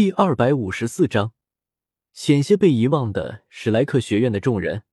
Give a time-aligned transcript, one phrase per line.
[0.00, 1.34] 第二百五十四章。
[2.14, 4.84] 险些被遗忘的史莱克学院的众人。